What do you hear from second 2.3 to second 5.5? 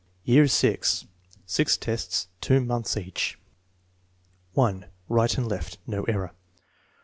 2 months each.) 1. Right and